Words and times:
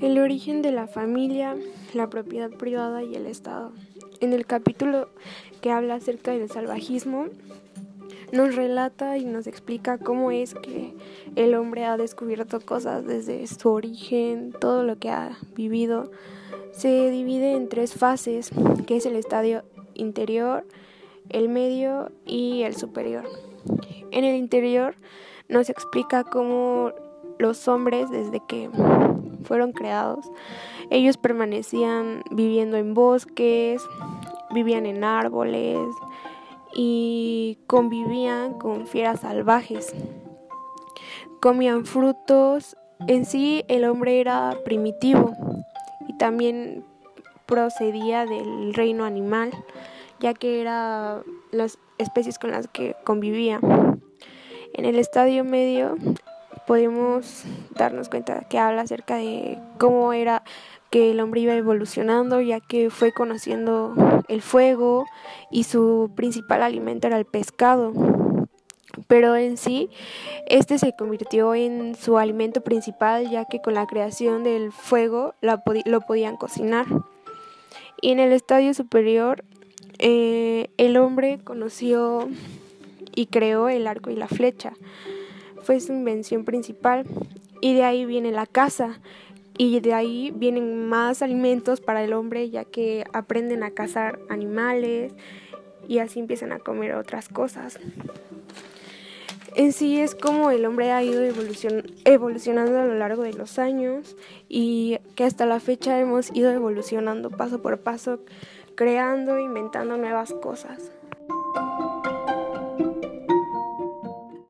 El 0.00 0.18
origen 0.18 0.62
de 0.62 0.70
la 0.70 0.86
familia, 0.86 1.56
la 1.92 2.08
propiedad 2.08 2.50
privada 2.50 3.02
y 3.02 3.16
el 3.16 3.26
Estado. 3.26 3.72
En 4.20 4.32
el 4.32 4.46
capítulo 4.46 5.08
que 5.60 5.72
habla 5.72 5.96
acerca 5.96 6.30
del 6.30 6.48
salvajismo, 6.48 7.26
nos 8.30 8.54
relata 8.54 9.18
y 9.18 9.24
nos 9.24 9.48
explica 9.48 9.98
cómo 9.98 10.30
es 10.30 10.54
que 10.54 10.94
el 11.34 11.54
hombre 11.56 11.84
ha 11.84 11.96
descubierto 11.96 12.60
cosas 12.60 13.06
desde 13.06 13.44
su 13.48 13.70
origen, 13.70 14.52
todo 14.52 14.84
lo 14.84 14.98
que 14.98 15.10
ha 15.10 15.36
vivido. 15.56 16.12
Se 16.70 17.10
divide 17.10 17.54
en 17.54 17.68
tres 17.68 17.94
fases, 17.94 18.50
que 18.86 18.98
es 18.98 19.06
el 19.06 19.16
estadio 19.16 19.64
interior, 19.94 20.64
el 21.28 21.48
medio 21.48 22.12
y 22.24 22.62
el 22.62 22.76
superior. 22.76 23.24
En 24.12 24.24
el 24.24 24.36
interior 24.36 24.94
nos 25.48 25.70
explica 25.70 26.22
cómo 26.22 26.92
los 27.38 27.68
hombres 27.68 28.10
desde 28.10 28.40
que 28.46 28.70
fueron 29.44 29.72
creados. 29.72 30.30
Ellos 30.90 31.16
permanecían 31.16 32.22
viviendo 32.30 32.76
en 32.76 32.94
bosques, 32.94 33.82
vivían 34.50 34.86
en 34.86 35.04
árboles 35.04 35.78
y 36.74 37.58
convivían 37.66 38.54
con 38.54 38.86
fieras 38.86 39.20
salvajes. 39.20 39.94
Comían 41.40 41.86
frutos. 41.86 42.76
En 43.06 43.24
sí 43.24 43.64
el 43.68 43.84
hombre 43.84 44.20
era 44.20 44.58
primitivo 44.64 45.32
y 46.08 46.16
también 46.18 46.84
procedía 47.46 48.26
del 48.26 48.74
reino 48.74 49.04
animal, 49.04 49.52
ya 50.20 50.34
que 50.34 50.60
eran 50.60 51.22
las 51.52 51.78
especies 51.98 52.38
con 52.38 52.50
las 52.50 52.66
que 52.68 52.96
convivía. 53.04 53.60
En 54.74 54.84
el 54.84 54.98
estadio 54.98 55.44
medio 55.44 55.96
podemos 56.68 57.44
darnos 57.74 58.10
cuenta 58.10 58.46
que 58.50 58.58
habla 58.58 58.82
acerca 58.82 59.16
de 59.16 59.58
cómo 59.78 60.12
era 60.12 60.42
que 60.90 61.10
el 61.12 61.20
hombre 61.20 61.40
iba 61.40 61.54
evolucionando 61.54 62.42
ya 62.42 62.60
que 62.60 62.90
fue 62.90 63.10
conociendo 63.10 63.94
el 64.28 64.42
fuego 64.42 65.06
y 65.50 65.64
su 65.64 66.10
principal 66.14 66.62
alimento 66.62 67.06
era 67.06 67.18
el 67.18 67.24
pescado. 67.24 67.94
Pero 69.06 69.34
en 69.34 69.56
sí, 69.56 69.88
este 70.46 70.78
se 70.78 70.94
convirtió 70.94 71.54
en 71.54 71.94
su 71.94 72.18
alimento 72.18 72.60
principal 72.60 73.30
ya 73.30 73.46
que 73.46 73.62
con 73.62 73.72
la 73.72 73.86
creación 73.86 74.44
del 74.44 74.70
fuego 74.70 75.34
lo 75.40 76.00
podían 76.02 76.36
cocinar. 76.36 76.84
Y 78.02 78.10
en 78.12 78.20
el 78.20 78.32
estadio 78.32 78.74
superior, 78.74 79.42
eh, 79.98 80.68
el 80.76 80.98
hombre 80.98 81.38
conoció 81.42 82.28
y 83.14 83.26
creó 83.26 83.70
el 83.70 83.86
arco 83.86 84.10
y 84.10 84.16
la 84.16 84.28
flecha 84.28 84.74
fue 85.62 85.80
su 85.80 85.92
invención 85.92 86.44
principal 86.44 87.06
y 87.60 87.74
de 87.74 87.84
ahí 87.84 88.04
viene 88.04 88.30
la 88.32 88.46
caza 88.46 89.00
y 89.56 89.80
de 89.80 89.92
ahí 89.92 90.32
vienen 90.34 90.88
más 90.88 91.20
alimentos 91.20 91.80
para 91.80 92.02
el 92.04 92.12
hombre 92.12 92.48
ya 92.50 92.64
que 92.64 93.04
aprenden 93.12 93.62
a 93.62 93.72
cazar 93.72 94.20
animales 94.28 95.12
y 95.88 95.98
así 95.98 96.20
empiezan 96.20 96.52
a 96.52 96.58
comer 96.58 96.94
otras 96.94 97.28
cosas. 97.28 97.78
En 99.56 99.72
sí 99.72 99.98
es 99.98 100.14
como 100.14 100.50
el 100.50 100.64
hombre 100.66 100.92
ha 100.92 101.02
ido 101.02 101.20
evolucionando 102.04 102.78
a 102.78 102.84
lo 102.84 102.94
largo 102.94 103.24
de 103.24 103.32
los 103.32 103.58
años 103.58 104.16
y 104.48 104.98
que 105.16 105.24
hasta 105.24 105.46
la 105.46 105.58
fecha 105.58 105.98
hemos 105.98 106.30
ido 106.32 106.50
evolucionando 106.52 107.30
paso 107.30 107.60
por 107.60 107.80
paso, 107.80 108.20
creando, 108.76 109.40
inventando 109.40 109.96
nuevas 109.96 110.32
cosas. 110.34 110.92